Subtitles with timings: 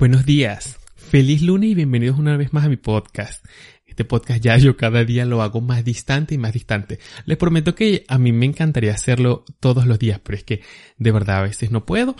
[0.00, 0.78] Buenos días.
[0.96, 3.44] Feliz lunes y bienvenidos una vez más a mi podcast.
[3.84, 6.98] Este podcast ya yo cada día lo hago más distante y más distante.
[7.26, 10.62] Les prometo que a mí me encantaría hacerlo todos los días, pero es que
[10.96, 12.16] de verdad a veces no puedo.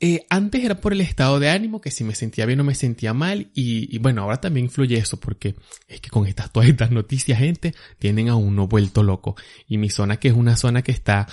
[0.00, 2.74] Eh, antes era por el estado de ánimo, que si me sentía bien o me
[2.74, 5.54] sentía mal, y, y, bueno, ahora también influye eso, porque
[5.86, 9.36] es que con estas, todas estas noticias, gente, tienen a uno vuelto loco.
[9.68, 11.28] Y mi zona, que es una zona que está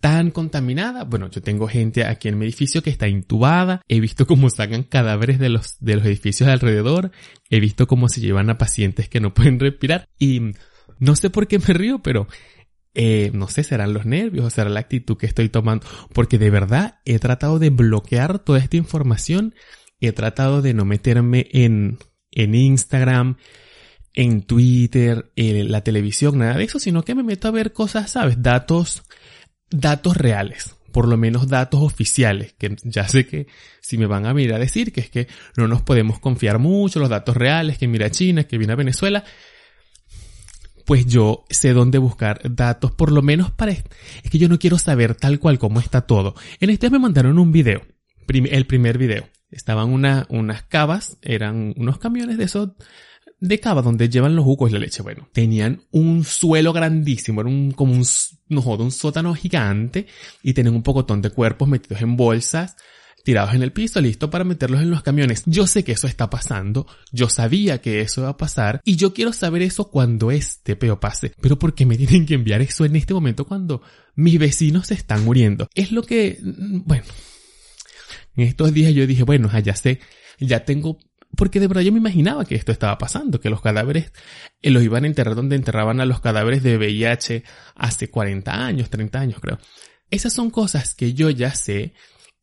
[0.00, 1.04] tan contaminada.
[1.04, 3.82] Bueno, yo tengo gente aquí en mi edificio que está intubada.
[3.88, 7.10] He visto cómo sacan cadáveres de los, de los edificios de alrededor.
[7.50, 10.08] He visto cómo se llevan a pacientes que no pueden respirar.
[10.18, 10.52] Y
[10.98, 12.28] no sé por qué me río, pero
[12.94, 16.50] eh, no sé, serán los nervios o será la actitud que estoy tomando, porque de
[16.50, 19.54] verdad he tratado de bloquear toda esta información,
[20.00, 21.98] he tratado de no meterme en,
[22.32, 23.36] en Instagram,
[24.14, 28.10] en Twitter, en la televisión, nada de eso, sino que me meto a ver cosas,
[28.10, 28.42] ¿sabes?
[28.42, 29.04] Datos,
[29.70, 33.46] datos reales, por lo menos datos oficiales, que ya sé que
[33.80, 37.00] si me van a mirar a decir que es que no nos podemos confiar mucho,
[37.00, 39.24] los datos reales, que mira China, que viene a Venezuela,
[40.88, 43.72] pues yo sé dónde buscar datos, por lo menos para...
[43.72, 46.34] Es que yo no quiero saber tal cual cómo está todo.
[46.60, 47.82] En este me mandaron un video,
[48.26, 49.28] el primer video.
[49.50, 52.70] Estaban una, unas cavas, eran unos camiones de esos
[53.40, 55.02] de cava donde llevan los jugos y la leche.
[55.02, 58.04] Bueno, tenían un suelo grandísimo, era un, como un,
[58.48, 60.06] no jodo, un sótano gigante
[60.42, 62.76] y tenían un pocotón de cuerpos metidos en bolsas
[63.24, 65.42] tirados en el piso, listo para meterlos en los camiones.
[65.44, 69.12] Yo sé que eso está pasando, yo sabía que eso iba a pasar y yo
[69.12, 71.32] quiero saber eso cuando este peo pase.
[71.40, 73.82] Pero ¿por qué me tienen que enviar eso en este momento cuando
[74.14, 75.68] mis vecinos se están muriendo?
[75.74, 77.04] Es lo que, mm, bueno,
[78.36, 80.00] en estos días yo dije, bueno, ya sé,
[80.40, 80.98] ya tengo
[81.36, 84.12] porque de verdad yo me imaginaba que esto estaba pasando, que los cadáveres
[84.62, 87.44] eh, los iban a enterrar donde enterraban a los cadáveres de VIH
[87.74, 89.58] hace 40 años, 30 años creo.
[90.10, 91.94] Esas son cosas que yo ya sé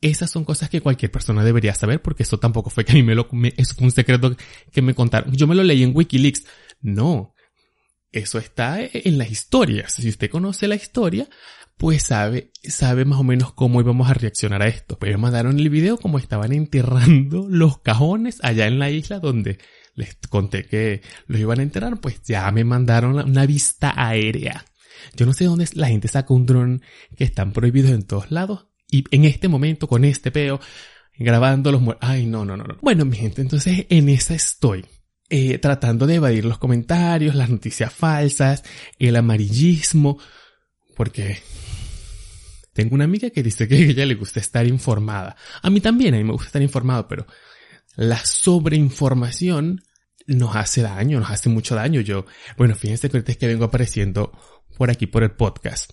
[0.01, 3.03] esas son cosas que cualquier persona debería saber porque eso tampoco fue que a mí
[3.03, 4.35] me lo, me, eso fue un secreto
[4.71, 5.33] que me contaron.
[5.33, 6.43] Yo me lo leí en Wikileaks.
[6.81, 7.33] No.
[8.11, 9.93] Eso está en las historias.
[9.93, 11.27] Si usted conoce la historia,
[11.77, 14.97] pues sabe, sabe más o menos cómo íbamos a reaccionar a esto.
[14.97, 19.57] Pues me mandaron el video como estaban enterrando los cajones allá en la isla donde
[19.95, 24.65] les conté que los iban a enterrar, pues ya me mandaron una vista aérea.
[25.15, 26.81] Yo no sé dónde la gente saca un dron
[27.17, 30.59] que están prohibidos en todos lados y en este momento, con este peo,
[31.17, 32.07] grabando los muertos.
[32.07, 32.77] Ay, no, no, no, no.
[32.81, 34.85] Bueno, mi gente, entonces en esa estoy.
[35.27, 38.63] Eh, tratando de evadir los comentarios, las noticias falsas,
[38.99, 40.19] el amarillismo,
[40.95, 41.39] porque
[42.73, 45.35] tengo una amiga que dice que a ella le gusta estar informada.
[45.61, 47.25] A mí también, a mí me gusta estar informado, pero
[47.95, 49.81] la sobreinformación
[50.27, 52.01] nos hace daño, nos hace mucho daño.
[52.01, 52.25] Yo,
[52.57, 54.31] bueno, fíjense que es que vengo apareciendo
[54.77, 55.91] por aquí por el podcast.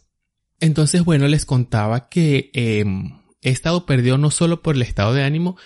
[0.58, 2.84] Entonces, bueno, les contaba que eh,
[3.42, 5.56] he estado perdido no solo por el estado de ánimo,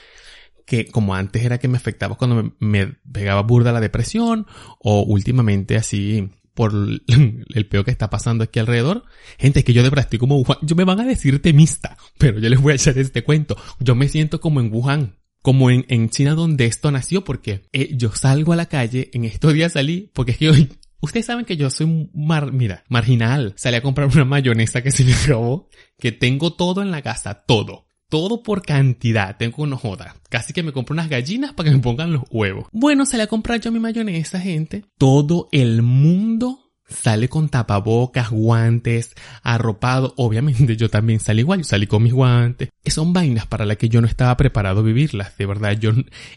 [0.66, 4.46] que como antes era que me afectaba cuando me pegaba burda la depresión,
[4.80, 9.04] o últimamente así por el peor que está pasando aquí alrededor.
[9.38, 10.58] Gente, es que yo de verdad estoy como Wuhan.
[10.62, 13.56] Yo me van a decir temista, pero yo les voy a echar este cuento.
[13.78, 18.10] Yo me siento como en Wuhan, como en, China donde esto nació, porque eh, yo
[18.10, 20.68] salgo a la calle, en estos días salí, porque es que hoy
[20.98, 23.52] Ustedes saben que yo soy mar, mira, marginal.
[23.56, 25.68] Salí a comprar una mayonesa que se me robó,
[25.98, 27.85] que tengo todo en la casa, todo.
[28.08, 30.14] Todo por cantidad, tengo una joda.
[30.28, 32.66] Casi que me compro unas gallinas para que me pongan los huevos.
[32.72, 34.84] Bueno, salí a comprar yo mi mayonesa, gente.
[34.96, 40.14] Todo el mundo sale con tapabocas, guantes, arropado.
[40.16, 42.68] Obviamente yo también salí igual, yo salí con mis guantes.
[42.86, 45.36] Son vainas para las que yo no estaba preparado a vivirlas.
[45.36, 45.92] De verdad, yo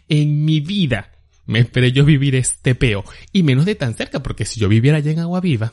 [0.08, 1.12] en mi vida
[1.46, 3.04] me esperé yo vivir este peo.
[3.32, 5.72] Y menos de tan cerca, porque si yo viviera allá en Agua Viva,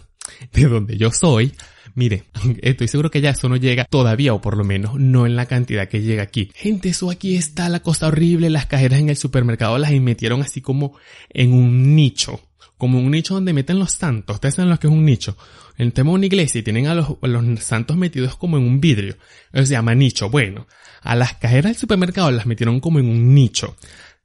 [0.53, 1.53] de donde yo soy,
[1.97, 2.25] mire,
[2.61, 5.47] estoy seguro que ya eso no llega todavía, o por lo menos no en la
[5.47, 6.51] cantidad que llega aquí.
[6.55, 10.61] Gente, eso aquí está la cosa horrible, las cajeras en el supermercado las metieron así
[10.61, 10.95] como
[11.29, 12.39] en un nicho.
[12.77, 14.35] Como un nicho donde meten los santos.
[14.35, 15.35] Ustedes saben lo que es un nicho.
[15.77, 18.63] El tema de una iglesia y tienen a los, a los santos metidos como en
[18.63, 19.17] un vidrio.
[19.51, 20.29] Eso se llama nicho.
[20.29, 20.67] Bueno,
[21.01, 23.75] a las cajeras del supermercado las metieron como en un nicho.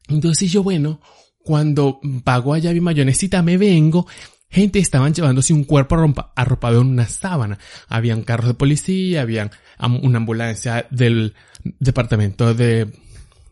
[0.08, 1.00] Entonces yo, bueno,
[1.42, 4.06] cuando pago allá mi mayonesita me vengo,
[4.52, 5.96] gente estaban llevándose un cuerpo
[6.36, 7.58] arropado en una sábana.
[7.88, 9.50] Habían carros de policía, habían
[10.02, 11.34] una ambulancia del
[11.64, 12.86] departamento de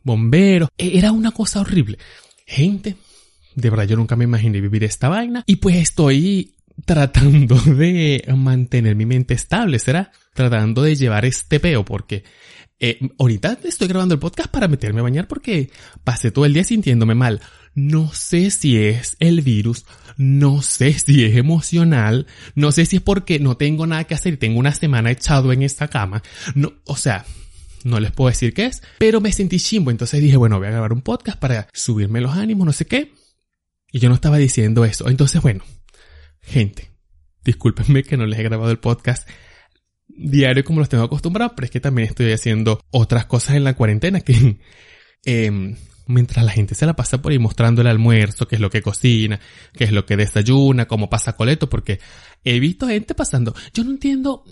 [0.04, 0.68] bomberos.
[0.76, 1.98] E, era una cosa horrible.
[2.46, 2.96] Gente,
[3.54, 5.42] de verdad yo nunca me imaginé vivir esta vaina.
[5.46, 6.54] Y pues estoy
[6.84, 10.12] tratando de mantener mi mente estable, ¿será?
[10.34, 12.24] Tratando de llevar este peo porque
[12.78, 15.70] eh, ahorita estoy grabando el podcast para meterme a bañar porque
[16.02, 17.40] pasé todo el día sintiéndome mal.
[17.74, 19.86] No sé si es el virus,
[20.16, 24.34] no sé si es emocional, no sé si es porque no tengo nada que hacer
[24.34, 26.22] y tengo una semana echado en esta cama.
[26.54, 27.24] No, o sea,
[27.84, 30.72] no les puedo decir qué es, pero me sentí chimbo, entonces dije, bueno, voy a
[30.72, 33.12] grabar un podcast para subirme los ánimos, no sé qué.
[33.92, 35.08] Y yo no estaba diciendo eso.
[35.08, 35.64] Entonces, bueno,
[36.42, 36.90] gente,
[37.44, 39.28] discúlpenme que no les he grabado el podcast
[40.06, 43.74] diario como los tengo acostumbrado, pero es que también estoy haciendo otras cosas en la
[43.74, 44.58] cuarentena que
[45.24, 45.76] eh,
[46.10, 48.82] mientras la gente se la pasa por ahí mostrando el almuerzo, qué es lo que
[48.82, 49.40] cocina,
[49.72, 52.00] qué es lo que desayuna, cómo pasa coleto, porque
[52.44, 53.54] he visto gente pasando.
[53.72, 54.44] Yo no entiendo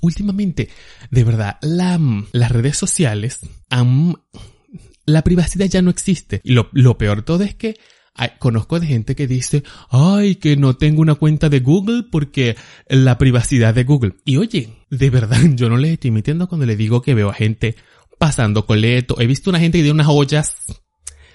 [0.00, 0.68] últimamente,
[1.10, 2.00] de verdad, la,
[2.32, 3.40] las redes sociales,
[5.06, 6.40] la privacidad ya no existe.
[6.44, 7.76] Y lo, lo peor todo es que
[8.38, 12.56] conozco de gente que dice, ay, que no tengo una cuenta de Google porque
[12.88, 14.14] la privacidad de Google.
[14.24, 17.34] Y oye, de verdad, yo no les estoy mintiendo cuando le digo que veo a
[17.34, 17.76] gente
[18.18, 19.20] pasando coleto.
[19.20, 20.56] He visto una gente que tiene unas ollas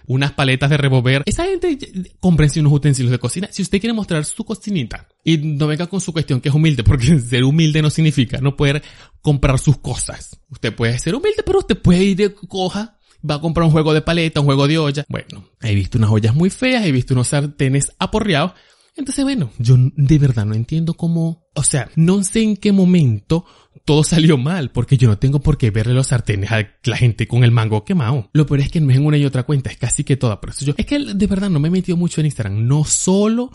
[0.08, 1.24] unas paletas de revolver.
[1.26, 1.78] Esa gente,
[2.20, 3.50] cómprense unos utensilios de cocina.
[3.52, 6.84] Si usted quiere mostrar su cocinita y no venga con su cuestión que es humilde,
[6.84, 8.82] porque ser humilde no significa no poder
[9.22, 10.40] comprar sus cosas.
[10.50, 12.98] Usted puede ser humilde, pero usted puede ir de coja
[13.30, 15.06] va a comprar un juego de paleta, un juego de olla.
[15.10, 18.54] Bueno, he visto unas ollas muy feas, he visto unos sartenes aporreados.
[18.96, 23.46] Entonces, bueno, yo de verdad no entiendo cómo, o sea, no sé en qué momento
[23.88, 27.26] todo salió mal, porque yo no tengo por qué verle los sartenes a la gente
[27.26, 28.30] con el mango quemado.
[28.34, 30.42] Lo peor es que no es en una y otra cuenta, es casi que toda.
[30.42, 32.84] Por eso yo, es que de verdad no me he metido mucho en Instagram, no
[32.84, 33.50] solo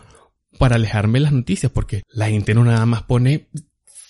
[0.59, 3.51] para alejarme las noticias, porque la gente no nada más pone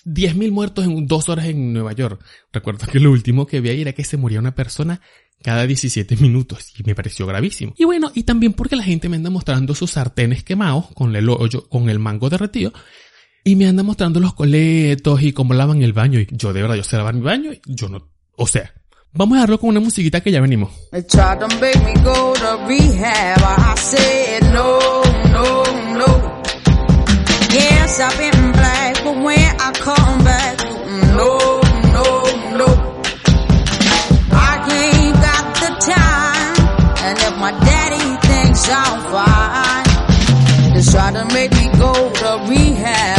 [0.05, 2.23] 10.000 muertos en dos horas en Nueva York.
[2.53, 5.01] Recuerdo que lo último que vi ahí era que se moría una persona
[5.43, 7.73] cada 17 minutos y me pareció gravísimo.
[7.77, 11.27] Y bueno, y también porque la gente me anda mostrando sus sartenes quemados con el
[11.27, 12.71] hoyo, con el mango derretido
[13.43, 16.19] y me anda mostrando los coletos y cómo lavan el baño.
[16.19, 18.73] Y yo de verdad, yo sé lavar mi baño y yo no, o sea,
[19.11, 20.71] vamos a darlo con una musiquita que ya venimos.
[40.93, 43.12] Try to make me go to rehab.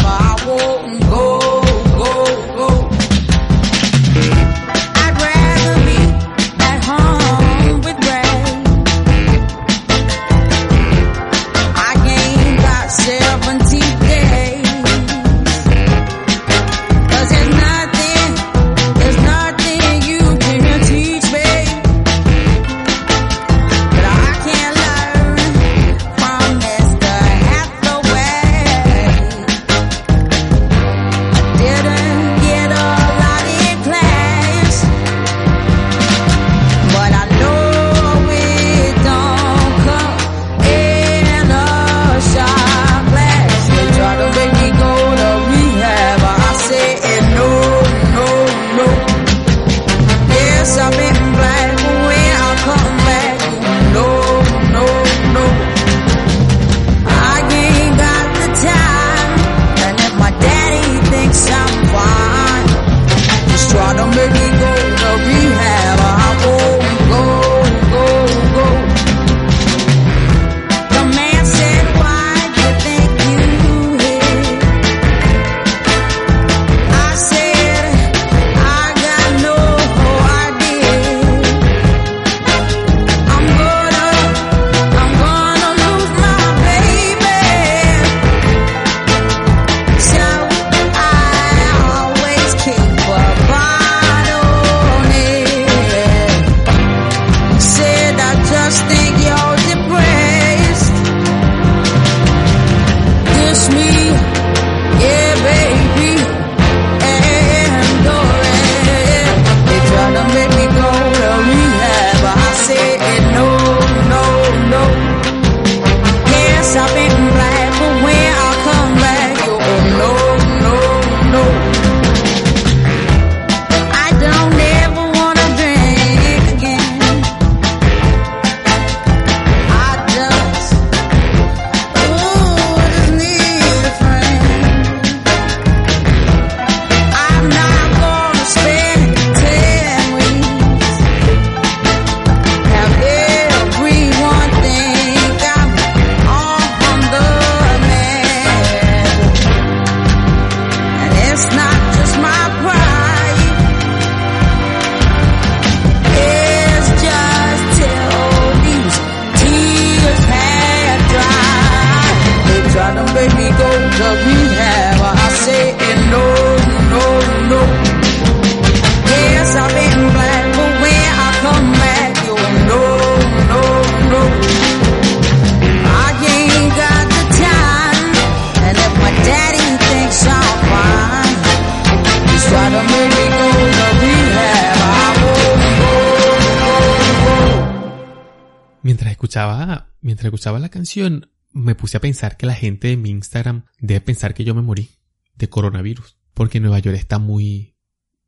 [190.24, 194.00] Mientras escuchaba la canción, me puse a pensar que la gente de mi Instagram debe
[194.00, 194.88] pensar que yo me morí
[195.34, 197.76] de coronavirus, porque Nueva York está muy,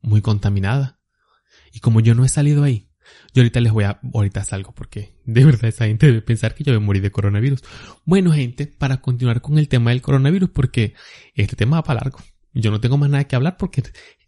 [0.01, 0.99] muy contaminada.
[1.73, 2.89] Y como yo no he salido ahí,
[3.33, 6.63] yo ahorita les voy a, ahorita salgo porque de verdad esa gente debe pensar que
[6.63, 7.63] yo me morí de coronavirus.
[8.05, 10.93] Bueno, gente, para continuar con el tema del coronavirus, porque
[11.33, 12.19] este tema va para largo.
[12.53, 13.83] Yo no tengo más nada que hablar porque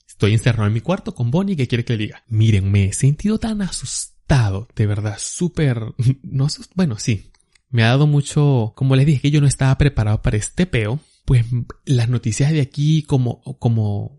[0.07, 2.23] estoy encerrado en mi cuarto con Bonnie, ¿qué quiere que le diga?
[2.27, 7.31] Miren, me he sentido tan asustado, de verdad, súper, no bueno, sí,
[7.69, 10.99] me ha dado mucho, como les dije que yo no estaba preparado para este peo,
[11.25, 11.45] pues
[11.85, 14.17] las noticias de aquí como, como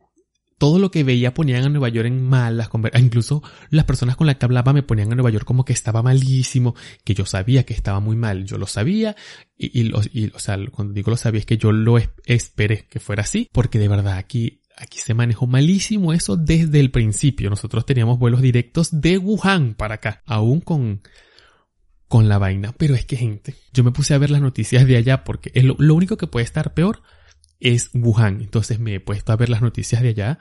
[0.59, 4.15] todo lo que veía ponían a Nueva York en mal, las conver- incluso las personas
[4.17, 7.25] con las que hablaba me ponían a Nueva York como que estaba malísimo, que yo
[7.25, 9.17] sabía que estaba muy mal, yo lo sabía
[9.57, 12.87] y, y, y, o sea, cuando digo lo sabía es que yo lo es- esperé
[12.89, 17.49] que fuera así, porque de verdad aquí, aquí se manejó malísimo eso desde el principio.
[17.51, 21.01] Nosotros teníamos vuelos directos de Wuhan para acá, aún con,
[22.11, 22.75] con la vaina.
[22.77, 25.63] Pero es que gente, yo me puse a ver las noticias de allá porque es
[25.63, 27.03] lo, único que puede estar peor
[27.61, 28.41] es Wuhan.
[28.41, 30.39] Entonces me he puesto a ver las noticias de allá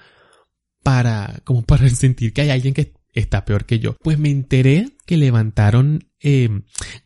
[0.83, 3.95] para, como para sentir que hay alguien que está peor que yo.
[4.01, 6.49] Pues me enteré que levantaron, eh,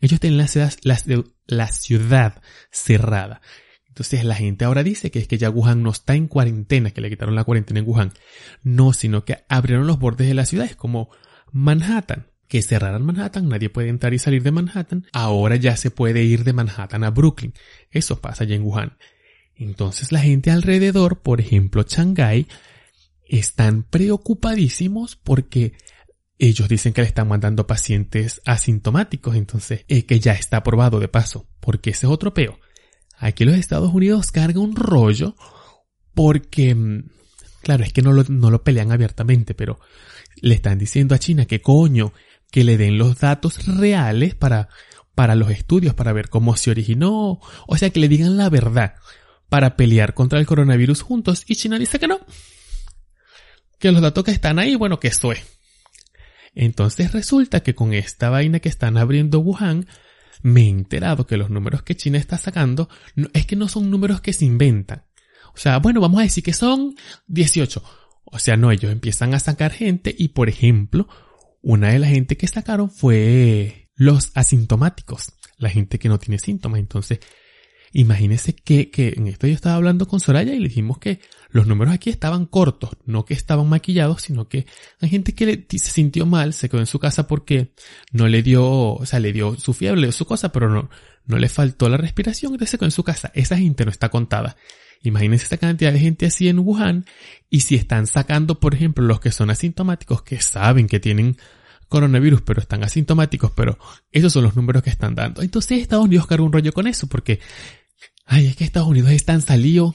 [0.00, 0.98] ellos tienen la ciudad, la,
[1.46, 2.40] la ciudad
[2.72, 3.42] cerrada.
[3.88, 7.02] Entonces la gente ahora dice que es que ya Wuhan no está en cuarentena, que
[7.02, 8.12] le quitaron la cuarentena en Wuhan.
[8.62, 10.64] No, sino que abrieron los bordes de la ciudad.
[10.64, 11.10] Es como
[11.52, 12.33] Manhattan.
[12.48, 15.06] Que cerraran Manhattan, nadie puede entrar y salir de Manhattan.
[15.12, 17.54] Ahora ya se puede ir de Manhattan a Brooklyn.
[17.90, 18.96] Eso pasa allá en Wuhan.
[19.54, 22.46] Entonces la gente alrededor, por ejemplo Shanghái,
[23.26, 25.72] están preocupadísimos porque
[26.38, 31.08] ellos dicen que le están mandando pacientes asintomáticos, entonces eh, que ya está aprobado de
[31.08, 32.58] paso, porque ese es otro peo.
[33.16, 35.36] Aquí los Estados Unidos carga un rollo
[36.12, 37.10] porque, mm,
[37.62, 39.78] claro, es que no lo, no lo pelean abiertamente, pero
[40.40, 42.12] le están diciendo a China que coño,
[42.54, 44.68] que le den los datos reales para,
[45.16, 48.94] para los estudios, para ver cómo se originó, o sea, que le digan la verdad
[49.48, 52.20] para pelear contra el coronavirus juntos y China dice que no.
[53.80, 55.42] Que los datos que están ahí, bueno, que eso es.
[56.54, 59.88] Entonces resulta que con esta vaina que están abriendo Wuhan,
[60.42, 63.90] me he enterado que los números que China está sacando no, es que no son
[63.90, 65.02] números que se inventan.
[65.56, 66.94] O sea, bueno, vamos a decir que son
[67.26, 67.82] 18.
[68.26, 71.08] O sea, no, ellos empiezan a sacar gente y, por ejemplo,
[71.64, 76.78] una de las gente que sacaron fue los asintomáticos, la gente que no tiene síntomas.
[76.78, 77.20] Entonces,
[77.92, 81.66] imagínense que, que en esto yo estaba hablando con Soraya y le dijimos que los
[81.66, 84.66] números aquí estaban cortos, no que estaban maquillados, sino que
[85.00, 87.72] hay gente que se sintió mal, se quedó en su casa porque
[88.12, 90.90] no le dio, o sea, le dio su fiebre, le dio su cosa, pero no,
[91.24, 93.32] no le faltó la respiración, entonces se quedó en su casa.
[93.34, 94.56] Esa gente no está contada.
[95.04, 97.04] Imagínense esta cantidad de gente así en Wuhan
[97.50, 101.36] y si están sacando, por ejemplo, los que son asintomáticos, que saben que tienen
[101.88, 103.78] coronavirus, pero están asintomáticos, pero
[104.10, 105.42] esos son los números que están dando.
[105.42, 107.40] Entonces Estados Unidos carga un rollo con eso, porque,
[108.24, 109.94] ay, es que Estados Unidos es tan salido.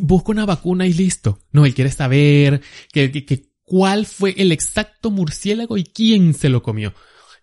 [0.00, 1.40] Busca una vacuna y listo.
[1.52, 2.60] No, él quiere saber
[2.92, 6.94] que, que, que cuál fue el exacto murciélago y quién se lo comió.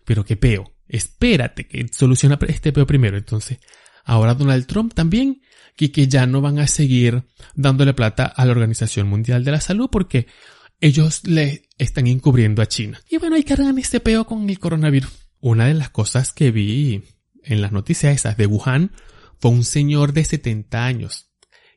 [0.04, 0.72] Pero qué peo.
[0.86, 3.16] Espérate que soluciona este peo primero.
[3.16, 3.58] Entonces,
[4.04, 5.40] ahora Donald Trump también,
[5.76, 9.60] que, que ya no van a seguir dándole plata a la Organización Mundial de la
[9.60, 10.26] Salud porque
[10.80, 13.00] ellos le están encubriendo a China.
[13.08, 15.10] Y bueno, ahí cargan este peo con el coronavirus.
[15.40, 17.04] Una de las cosas que vi
[17.42, 18.92] en las noticias esas de Wuhan
[19.38, 21.30] fue un señor de 70 años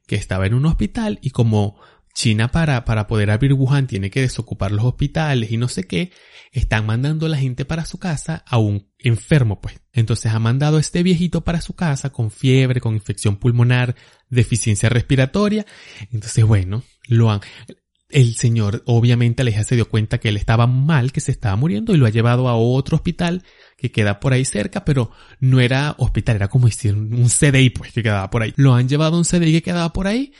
[0.07, 1.79] que estaba en un hospital y como
[2.17, 6.11] China para, para poder abrir Wuhan tiene que desocupar los hospitales y no sé qué,
[6.51, 9.79] están mandando a la gente para su casa a un enfermo, pues.
[9.93, 13.95] Entonces ha mandado a este viejito para su casa con fiebre, con infección pulmonar,
[14.31, 15.67] deficiencia respiratoria.
[16.11, 17.41] Entonces, bueno, lo han,
[18.09, 21.55] el señor obviamente la hija se dio cuenta que él estaba mal, que se estaba
[21.55, 23.43] muriendo y lo ha llevado a otro hospital
[23.77, 27.93] que queda por ahí cerca, pero no era hospital, era como decir un CDI pues
[27.93, 28.55] que quedaba por ahí.
[28.55, 30.33] Lo han llevado a un CDI que quedaba por ahí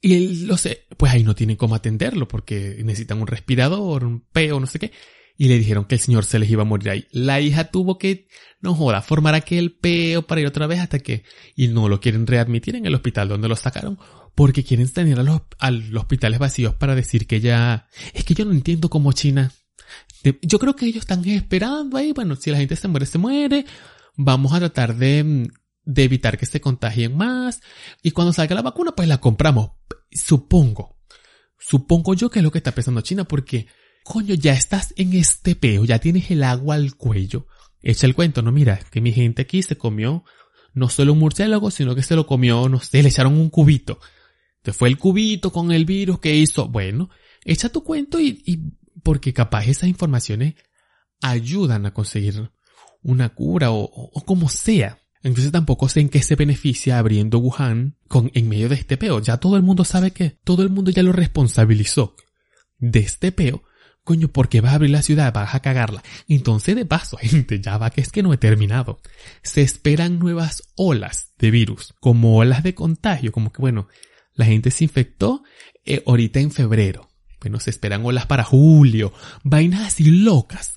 [0.00, 4.60] y lo sé, pues ahí no tienen cómo atenderlo porque necesitan un respirador, un peo,
[4.60, 4.92] no sé qué.
[5.38, 7.06] Y le dijeron que el señor se les iba a morir ahí.
[7.10, 8.26] La hija tuvo que,
[8.60, 11.24] no joda, formar aquel peo para ir otra vez hasta que,
[11.54, 13.98] y no lo quieren readmitir en el hospital donde lo sacaron
[14.34, 15.40] porque quieren tener a los,
[15.90, 19.52] los hospitales vacíos para decir que ya, es que yo no entiendo cómo China,
[20.42, 23.66] yo creo que ellos están esperando ahí, bueno, si la gente se muere, se muere,
[24.16, 25.48] vamos a tratar de,
[25.84, 27.62] de evitar que se contagien más.
[28.02, 29.70] Y cuando salga la vacuna, pues la compramos.
[30.16, 30.96] Supongo.
[31.58, 33.66] Supongo yo que es lo que está pensando China porque,
[34.04, 37.46] coño, ya estás en este peo, ya tienes el agua al cuello.
[37.82, 40.24] Echa el cuento, no mira, que mi gente aquí se comió
[40.74, 43.98] no solo un murciélago, sino que se lo comió, no sé, le echaron un cubito.
[44.58, 46.68] Entonces fue el cubito con el virus que hizo.
[46.68, 47.08] Bueno,
[47.44, 48.58] echa tu cuento y, y
[49.02, 50.54] porque capaz esas informaciones
[51.22, 52.50] ayudan a conseguir
[53.02, 54.98] una cura o, o, como sea.
[55.26, 59.20] Entonces tampoco sé en qué se beneficia abriendo Wuhan con, en medio de este peo.
[59.20, 62.14] Ya todo el mundo sabe que todo el mundo ya lo responsabilizó
[62.78, 63.64] de este peo.
[64.04, 66.04] Coño, porque vas a abrir la ciudad, vas a cagarla.
[66.28, 69.00] Entonces, de paso, gente, ya va que es que no he terminado.
[69.42, 73.88] Se esperan nuevas olas de virus, como olas de contagio, como que bueno,
[74.32, 75.42] la gente se infectó
[75.84, 77.08] eh, ahorita en febrero.
[77.40, 80.74] Bueno, se esperan olas para julio, vainas así locas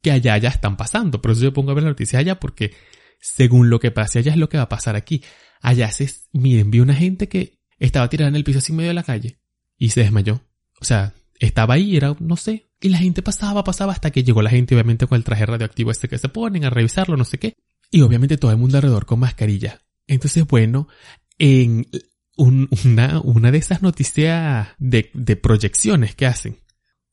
[0.00, 1.20] que allá ya están pasando.
[1.20, 2.72] Por eso yo pongo a ver la noticia allá porque
[3.20, 5.22] según lo que pase allá es lo que va a pasar aquí.
[5.60, 8.90] Allá se, miren, vi una gente que estaba tirada en el piso así en medio
[8.90, 9.38] de la calle
[9.76, 10.42] y se desmayó.
[10.80, 12.70] O sea, estaba ahí, era, no sé.
[12.80, 15.90] Y la gente pasaba, pasaba hasta que llegó la gente, obviamente, con el traje radioactivo
[15.90, 17.54] este que se ponen a revisarlo, no sé qué.
[17.90, 19.80] Y obviamente todo el mundo alrededor con mascarilla.
[20.06, 20.88] Entonces, bueno,
[21.38, 21.86] en
[22.36, 26.56] una, una de esas noticias de, de proyecciones que hacen.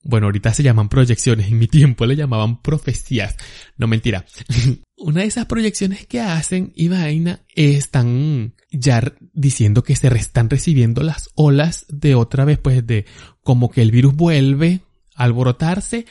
[0.07, 3.35] Bueno, ahorita se llaman proyecciones, en mi tiempo le llamaban profecías.
[3.77, 4.25] No mentira.
[4.97, 11.03] Una de esas proyecciones que hacen y vaina están ya diciendo que se están recibiendo
[11.03, 13.05] las olas de otra vez, pues de
[13.43, 14.79] como que el virus vuelve
[15.15, 16.05] a alborotarse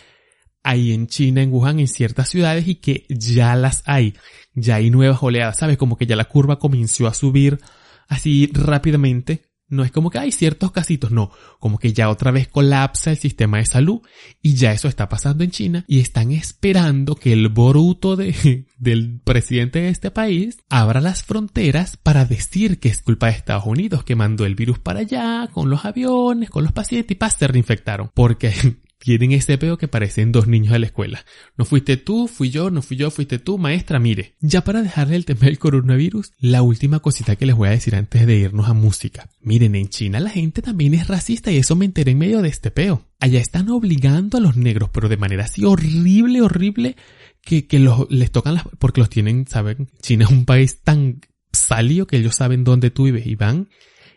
[0.62, 4.15] ahí en China, en Wuhan, en ciertas ciudades y que ya las hay.
[4.55, 5.79] Ya hay nuevas oleadas, ¿sabes?
[5.79, 7.61] Como que ya la curva comenzó a subir
[8.09, 9.42] así rápidamente.
[9.68, 13.16] No es como que hay ciertos casitos, no, como que ya otra vez colapsa el
[13.16, 14.00] sistema de salud
[14.40, 19.20] y ya eso está pasando en China y están esperando que el boruto de, del
[19.20, 24.05] presidente de este país abra las fronteras para decir que es culpa de Estados Unidos
[24.05, 27.48] que mandó el virus para allá con los aviones, con los pacientes y para se
[27.48, 28.11] reinfectaron.
[28.14, 28.52] Porque
[28.98, 31.24] tienen ese peo que parecen dos niños de la escuela.
[31.56, 34.35] No fuiste tú, fui yo, no fui yo, fuiste tú, maestra, mire.
[34.40, 37.94] Ya para dejarle el tema del coronavirus, la última cosita que les voy a decir
[37.94, 39.28] antes de irnos a música.
[39.40, 42.48] Miren, en China la gente también es racista y eso me enteré en medio de
[42.48, 43.06] este peo.
[43.20, 46.96] Allá están obligando a los negros, pero de manera así horrible, horrible,
[47.42, 51.20] que, que los, les tocan las, porque los tienen, saben, China es un país tan
[51.52, 53.68] salido que ellos saben dónde tú vives y van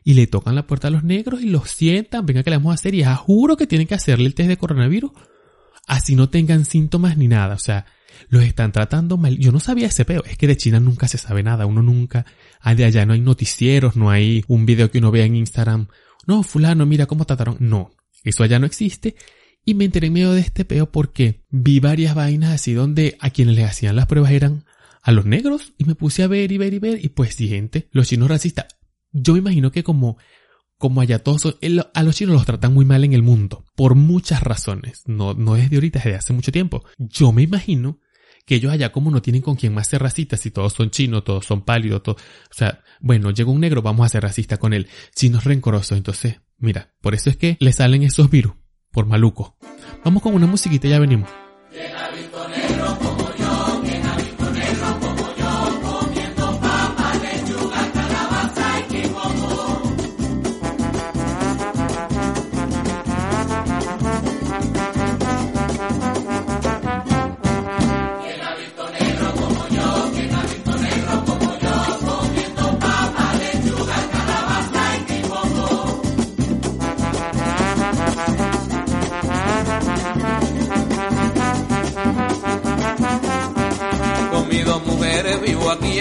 [0.10, 2.72] y le tocan la puerta a los negros y los sientan, venga que le vamos
[2.72, 5.12] a hacer y juro que tienen que hacerle el test de coronavirus,
[5.86, 7.86] así no tengan síntomas ni nada, o sea,
[8.30, 9.38] los están tratando mal.
[9.38, 12.26] Yo no sabía ese peo, es que de China nunca se sabe nada, uno nunca,
[12.76, 15.90] de allá no hay noticieros, no hay un video que uno vea en Instagram,
[16.26, 17.92] no, fulano, mira cómo trataron, no,
[18.24, 19.16] eso allá no existe.
[19.64, 23.30] Y me enteré en medio de este peo porque vi varias vainas así donde a
[23.30, 24.66] quienes les hacían las pruebas eran
[25.04, 27.48] a los negros y me puse a ver y ver y ver y pues sí
[27.48, 28.66] gente, los chinos racistas,
[29.12, 30.18] yo me imagino que como,
[30.78, 31.58] como allá todos,
[31.94, 35.56] a los chinos los tratan muy mal en el mundo, por muchas razones, no, no
[35.56, 36.84] es de ahorita, es de hace mucho tiempo.
[36.98, 38.00] Yo me imagino
[38.46, 41.24] que ellos allá como no tienen con quién más ser racistas, si todos son chinos,
[41.24, 44.74] todos son pálidos, todo, o sea, bueno, llega un negro, vamos a ser racistas con
[44.74, 48.54] él, chinos rencorosos, entonces, mira, por eso es que le salen esos virus,
[48.92, 49.58] por maluco.
[50.04, 51.30] Vamos con una musiquita y ya venimos.
[51.72, 52.72] vivo aquí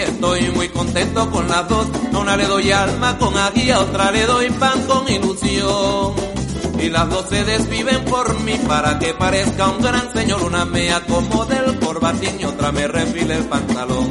[0.09, 1.87] estoy muy contento con las dos.
[2.11, 6.13] Una le doy alma con aquí, a otra le doy pan con ilusión.
[6.79, 10.43] Y las dos se desviven por mí para que parezca un gran señor.
[10.43, 14.09] Una me acomode el corbatín y otra me refile el pantalón.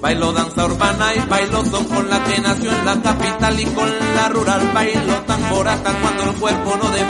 [0.00, 3.88] Bailo danza urbana y bailo son con la que nació en la capital y con
[4.16, 4.70] la rural.
[4.72, 7.04] Bailo tamborata cuando el cuerpo no de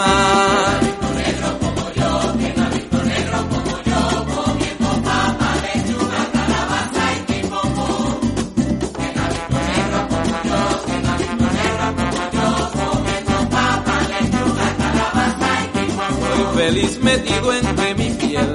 [16.71, 18.55] feliz metido entre mi piel.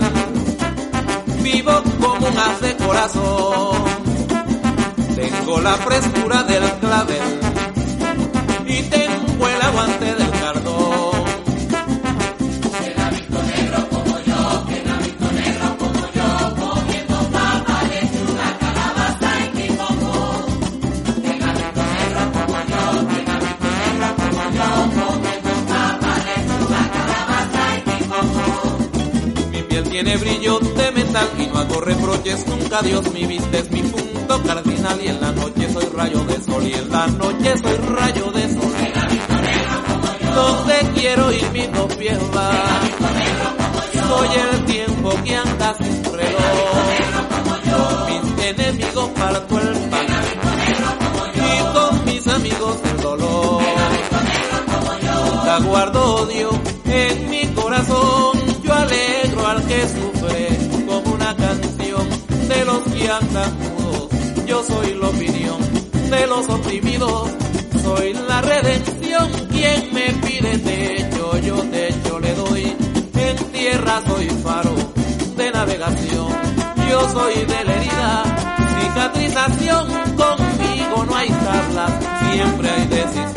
[1.44, 3.84] Vivo como un haz de corazón.
[5.16, 7.45] Tengo la frescura del clavel
[32.82, 36.68] Dios mi vista es mi punto cardinal y en la noche soy rayo de sol
[36.68, 38.74] y en la noche soy rayo de sol.
[40.36, 42.20] Donde quiero ir mis dos pies
[44.08, 46.44] soy el tiempo que anda sin reloj.
[47.72, 50.06] Con mis enemigos parto el pan.
[51.36, 53.64] Y con mis amigos el dolor.
[55.32, 56.50] Nunca guardo odio
[56.86, 58.15] en mi corazón
[63.10, 64.10] andan mudos
[64.46, 65.58] yo soy la opinión
[66.10, 67.30] de los oprimidos
[67.84, 72.76] soy la redención quien me pide techo yo techo le doy
[73.18, 74.76] en tierra soy faro
[75.38, 76.28] de navegación
[76.90, 78.24] yo soy de la herida
[78.82, 81.92] cicatrización conmigo no hay charlas
[82.32, 83.35] siempre hay decisión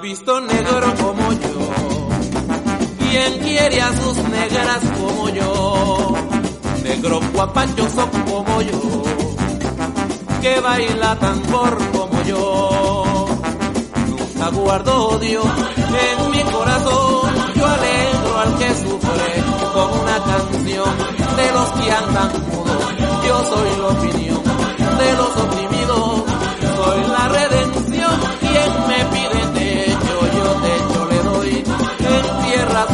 [0.00, 2.08] ¿Quién ha visto negro como yo?
[2.98, 6.14] ¿Quién quiere a sus negras como yo?
[6.84, 9.02] Negro guapachoso como yo,
[10.40, 13.26] que baila tambor como yo.
[14.08, 20.96] Nunca guardo odio en mi corazón, yo alegro al que sufre con una canción
[21.36, 22.94] de los que andan mudos.
[23.26, 24.42] Yo soy la opinión
[24.98, 26.22] de los oprimidos,
[26.76, 29.57] soy la redención, quien me pide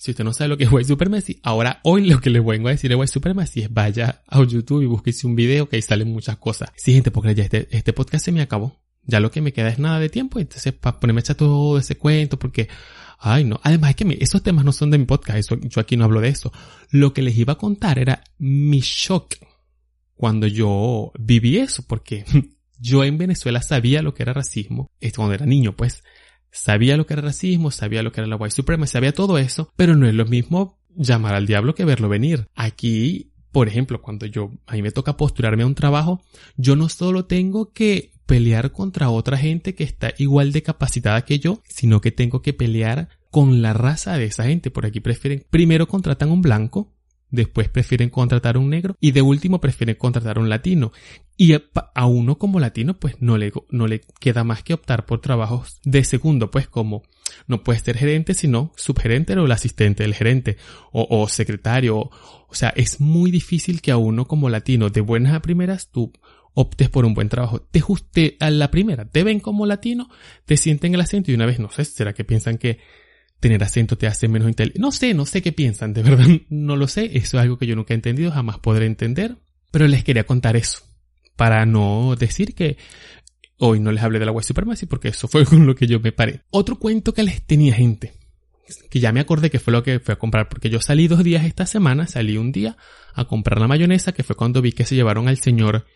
[0.00, 2.68] Si usted no sabe lo que es white supremacy, ahora hoy lo que les vengo
[2.68, 5.82] a decir de white supremacy es vaya a YouTube y búsquese un video que ahí
[5.82, 6.70] salen muchas cosas.
[6.74, 8.80] Sí, gente, porque ya este, este podcast se me acabó.
[9.02, 11.76] Ya lo que me queda es nada de tiempo, entonces para ponerme a echar todo
[11.76, 12.68] ese cuento, porque,
[13.18, 15.98] ay no, además es que esos temas no son de mi podcast, eso, yo aquí
[15.98, 16.50] no hablo de eso.
[16.88, 19.34] Lo que les iba a contar era mi shock
[20.14, 22.24] cuando yo viví eso, porque
[22.78, 26.02] yo en Venezuela sabía lo que era racismo, esto cuando era niño, pues,
[26.52, 29.72] sabía lo que era racismo, sabía lo que era la white supremacy, sabía todo eso,
[29.76, 32.46] pero no es lo mismo llamar al diablo que verlo venir.
[32.54, 36.20] Aquí, por ejemplo, cuando yo, a mí me toca postularme a un trabajo,
[36.56, 41.38] yo no solo tengo que pelear contra otra gente que está igual de capacitada que
[41.38, 44.70] yo, sino que tengo que pelear con la raza de esa gente.
[44.70, 46.92] Por aquí prefieren, primero contratan un blanco,
[47.30, 50.92] después prefieren contratar un negro y de último prefieren contratar un latino.
[51.36, 51.62] Y a,
[51.94, 55.80] a uno como latino pues no le, no le queda más que optar por trabajos
[55.84, 57.02] de segundo, pues como
[57.46, 60.56] no puede ser gerente sino subgerente o el asistente del gerente
[60.92, 61.96] o, o secretario.
[61.96, 66.12] O sea, es muy difícil que a uno como latino de buenas a primeras tú
[66.54, 67.60] optes por un buen trabajo.
[67.60, 70.08] Te juste a la primera, te ven como latino,
[70.44, 72.78] te sienten el acento y una vez, no sé, será que piensan que
[73.40, 74.80] tener acento te hace menos inteligente.
[74.80, 77.10] No sé, no sé qué piensan, de verdad no lo sé.
[77.14, 79.36] Eso es algo que yo nunca he entendido, jamás podré entender.
[79.70, 80.80] Pero les quería contar eso.
[81.36, 82.76] Para no decir que
[83.56, 85.98] hoy no les hablé de la white supremacy porque eso fue con lo que yo
[86.00, 86.42] me paré.
[86.50, 88.12] Otro cuento que les tenía gente.
[88.88, 91.24] Que ya me acordé que fue lo que fui a comprar porque yo salí dos
[91.24, 92.76] días esta semana, salí un día
[93.14, 95.86] a comprar la mayonesa que fue cuando vi que se llevaron al señor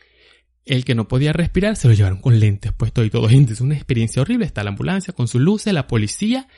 [0.64, 3.28] el que no podía respirar, se lo llevaron con lentes puestos y todo.
[3.28, 4.46] Gente, es una experiencia horrible.
[4.46, 6.48] Está la ambulancia con sus luces, la policía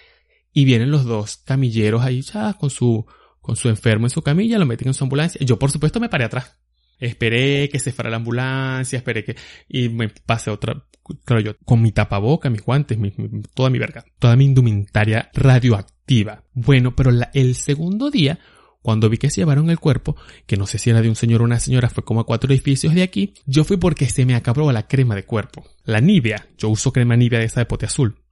[0.57, 3.05] y vienen los dos camilleros ahí ya con su,
[3.43, 5.39] con su enfermo en su camilla, lo meten en su ambulancia.
[5.45, 6.57] Yo, por supuesto, me paré atrás.
[6.99, 9.37] Esperé que se fuera la ambulancia, esperé que,
[9.69, 10.87] y me pasé otra,
[11.27, 15.31] claro, yo, con mi tapaboca, mis guantes, mi- mi- toda mi verga, toda mi indumentaria
[15.35, 16.43] radioactiva.
[16.55, 18.39] Bueno, pero la- el segundo día,
[18.81, 20.17] cuando vi que se llevaron el cuerpo,
[20.47, 22.51] que no sé si era de un señor o una señora, fue como a cuatro
[22.51, 25.67] edificios de aquí, yo fui porque se me acabó la crema de cuerpo.
[25.85, 28.23] La Nivea, yo uso crema Nivea de esa de pote azul.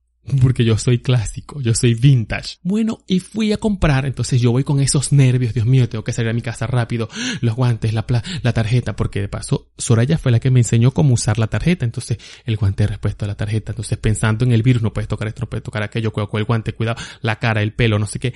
[0.41, 2.57] Porque yo soy clásico, yo soy vintage.
[2.63, 6.13] Bueno, y fui a comprar, entonces yo voy con esos nervios, Dios mío, tengo que
[6.13, 7.09] salir a mi casa rápido,
[7.43, 10.93] los guantes, la, pla- la tarjeta, porque de paso Soraya fue la que me enseñó
[10.93, 14.63] cómo usar la tarjeta, entonces el guante respuesta a la tarjeta, entonces pensando en el
[14.63, 17.39] virus, no puedes tocar esto, no puedes tocar aquello, cuidado con el guante, cuidado, la
[17.39, 18.33] cara, el pelo, no sé qué.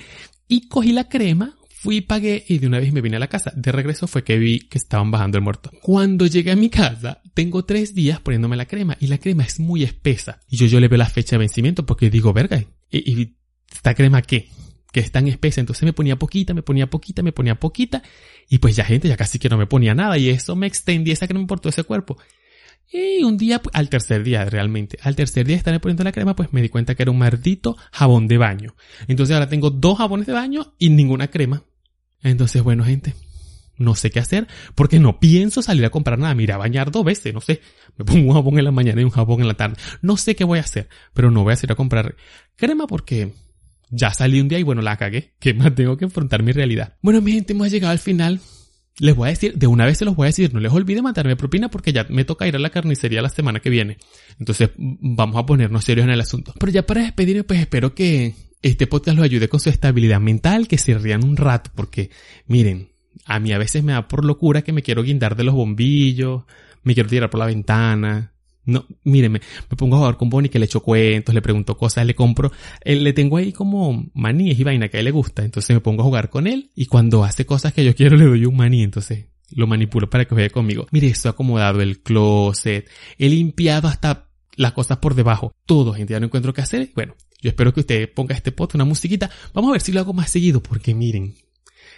[0.47, 3.53] Y cogí la crema, Fui, pagué y de una vez me vine a la casa.
[3.55, 5.71] De regreso fue que vi que estaban bajando el muerto.
[5.81, 9.61] Cuando llegué a mi casa, tengo tres días poniéndome la crema y la crema es
[9.61, 10.41] muy espesa.
[10.49, 12.61] Y yo, yo le veo la fecha de vencimiento porque digo, verga,
[12.91, 13.37] ¿y, y
[13.71, 14.49] esta crema qué?
[14.91, 15.61] Que es tan espesa.
[15.61, 18.03] Entonces me ponía poquita, me ponía poquita, me ponía poquita.
[18.49, 20.17] Y pues ya gente, ya casi que no me ponía nada.
[20.17, 22.17] Y eso me extendía esa crema por todo ese cuerpo.
[22.91, 26.35] Y un día, al tercer día realmente, al tercer día de estarme poniendo la crema,
[26.35, 28.75] pues me di cuenta que era un maldito jabón de baño.
[29.07, 31.63] Entonces ahora tengo dos jabones de baño y ninguna crema.
[32.23, 33.13] Entonces, bueno, gente,
[33.77, 36.35] no sé qué hacer porque no pienso salir a comprar nada.
[36.35, 37.61] Mira, bañar dos veces, no sé.
[37.97, 39.77] Me pongo un jabón en la mañana y un jabón en la tarde.
[40.01, 42.15] No sé qué voy a hacer, pero no voy a salir a comprar
[42.55, 43.33] crema porque
[43.89, 45.33] ya salí un día y bueno, la cagué.
[45.39, 46.97] Que más tengo que enfrentar mi realidad.
[47.01, 48.39] Bueno, mi gente, hemos llegado al final
[48.99, 51.01] les voy a decir, de una vez se los voy a decir, no les olvide
[51.01, 53.97] mandarme propina porque ya me toca ir a la carnicería la semana que viene.
[54.37, 56.53] Entonces, vamos a ponernos serios en el asunto.
[56.59, 60.67] Pero ya para despedirme, pues espero que este podcast los ayude con su estabilidad mental,
[60.67, 62.09] que se rían un rato, porque
[62.47, 62.89] miren,
[63.25, 66.43] a mí a veces me da por locura que me quiero guindar de los bombillos,
[66.83, 68.33] me quiero tirar por la ventana,
[68.65, 72.05] no, míreme, me pongo a jugar con Bonnie que le echo cuentos, le pregunto cosas,
[72.05, 72.51] le compro,
[72.83, 75.81] eh, le tengo ahí como maníes y vaina que a él le gusta, entonces me
[75.81, 78.55] pongo a jugar con él y cuando hace cosas que yo quiero le doy un
[78.55, 80.87] maní, entonces lo manipulo para que juegue conmigo.
[80.91, 86.19] Mire, esto acomodado el closet, he limpiado hasta las cosas por debajo, todo, gente, ya
[86.19, 86.91] no encuentro qué hacer.
[86.93, 89.99] Bueno, yo espero que usted ponga este pot, una musiquita, vamos a ver si lo
[89.99, 91.35] hago más seguido, porque miren,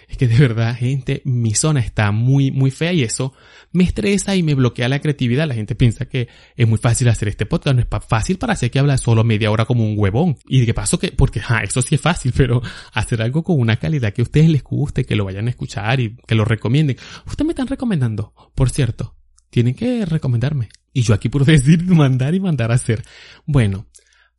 [0.08, 3.32] es que de verdad, gente, mi zona está muy, muy fea y eso
[3.72, 5.48] me estresa y me bloquea la creatividad.
[5.48, 7.76] La gente piensa que es muy fácil hacer este podcast.
[7.76, 10.36] No es fácil para hacer que habla solo media hora como un huevón.
[10.46, 12.60] Y de qué paso que, porque, ja, eso sí es fácil, pero
[12.92, 16.00] hacer algo con una calidad que a ustedes les guste, que lo vayan a escuchar
[16.00, 16.96] y que lo recomienden.
[17.26, 19.16] Ustedes me están recomendando, por cierto.
[19.50, 20.68] Tienen que recomendarme.
[20.92, 23.02] Y yo aquí puedo decir mandar y mandar a hacer.
[23.46, 23.86] Bueno,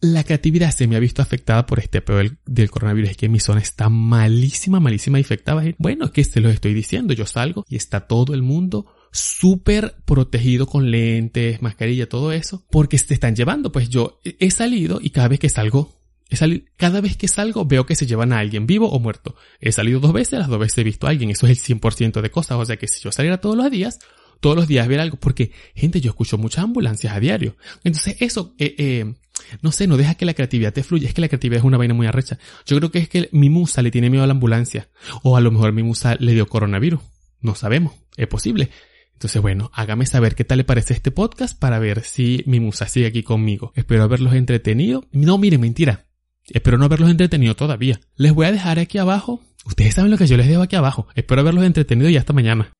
[0.04, 3.12] la creatividad se me ha visto afectada por este peor del, coronavirus.
[3.12, 5.63] Es que mi zona está malísima, malísima infectada.
[5.78, 7.13] Bueno, es que se los estoy diciendo.
[7.13, 12.66] Yo salgo y está todo el mundo súper protegido con lentes, mascarilla, todo eso.
[12.70, 13.72] Porque se están llevando.
[13.72, 15.98] Pues yo he salido y cada vez que salgo
[16.30, 19.36] He salido, cada vez que salgo veo que se llevan a alguien vivo o muerto.
[19.60, 21.30] He salido dos veces, las dos veces he visto a alguien.
[21.30, 22.58] Eso es el 100% de cosas.
[22.58, 24.00] O sea que si yo saliera todos los días,
[24.42, 25.18] todos los días ver algo.
[25.18, 27.56] Porque, gente, yo escucho muchas ambulancias a diario.
[27.84, 29.13] Entonces eso, eh, eh,
[29.62, 31.08] no sé, no deja que la creatividad te fluya.
[31.08, 32.38] Es que la creatividad es una vaina muy arrecha.
[32.65, 34.89] Yo creo que es que mi musa le tiene miedo a la ambulancia.
[35.24, 37.02] O a lo mejor mi musa le dio coronavirus.
[37.41, 37.93] No sabemos.
[38.17, 38.69] Es posible.
[39.13, 42.88] Entonces, bueno, hágame saber qué tal le parece este podcast para ver si mi musa
[42.88, 43.72] sigue aquí conmigo.
[43.76, 45.06] Espero haberlos entretenido.
[45.12, 46.06] No, miren, mentira.
[46.50, 48.00] Espero no haberlos entretenido todavía.
[48.17, 49.41] Les voy a dejar aquí abajo.
[49.65, 51.08] Ustedes saben lo que yo les dejo aquí abajo.
[51.15, 52.74] Espero haberlos entretenido y hasta mañana.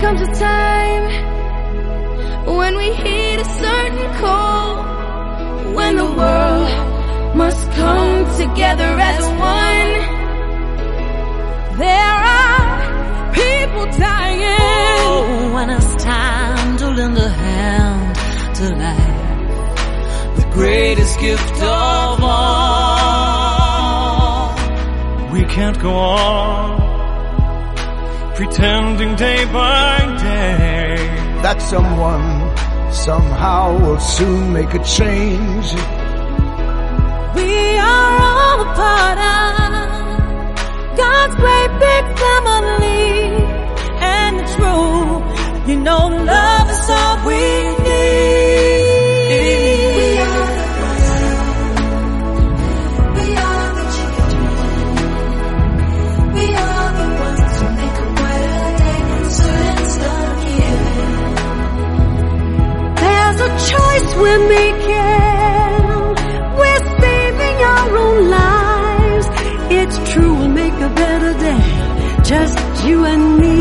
[0.00, 1.04] Comes a time
[2.56, 4.76] when we hit a certain call,
[5.74, 9.92] when the world must come together as one.
[11.78, 14.56] There are people dying.
[15.00, 18.16] Oh, when it's time to lend a hand
[18.56, 22.78] to life, the greatest gift of all.
[25.32, 26.77] We can't go on
[28.38, 30.94] pretending day by day
[31.42, 32.28] that someone
[32.92, 35.66] somehow will soon make a change.
[37.34, 37.52] We
[37.92, 39.48] are all a part of
[41.02, 43.42] God's great big family.
[44.14, 47.77] And it's true, you know, love is all we
[64.22, 65.84] we're making.
[66.60, 69.26] We're saving our own lives.
[69.70, 71.64] It's true, we'll make a better day.
[72.24, 73.58] Just you and me.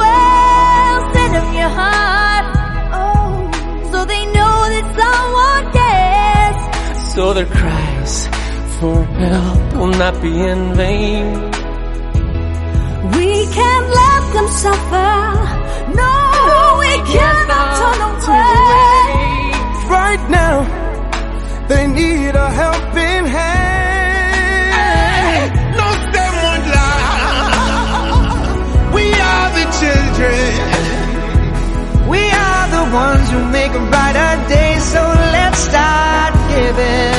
[0.00, 2.46] Well, send them your heart.
[3.00, 3.50] Oh,
[3.92, 7.14] so they know that someone cares.
[7.14, 8.14] So their cries
[8.78, 11.53] for help will not be in vain
[14.34, 15.14] them suffer.
[16.00, 16.12] No,
[16.82, 18.98] we cannot turn away.
[19.98, 20.54] Right now,
[21.68, 23.90] they need a helping hand.
[25.80, 28.48] No step on line.
[28.96, 30.50] We are the children.
[32.08, 34.72] We are the ones who make a brighter day.
[34.92, 35.02] So
[35.36, 37.13] let's start giving.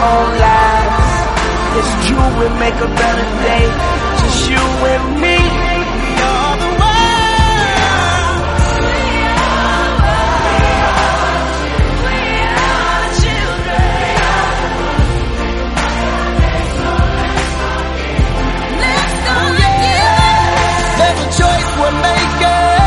[0.00, 1.08] Own lives.
[1.78, 3.66] It's true, we make a better day.
[4.20, 5.38] Just you and me.
[21.80, 22.77] We're making.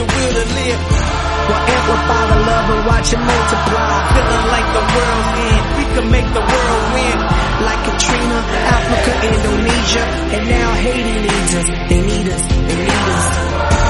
[0.00, 0.80] Your will to live?
[1.48, 3.96] Well, amplify the love and watch it multiply.
[4.16, 7.18] Feeling like the world's end, we can make the world win.
[7.68, 8.38] Like Katrina,
[8.76, 11.68] Africa, Indonesia, and now Haiti needs us.
[11.90, 13.89] They need us, they need us.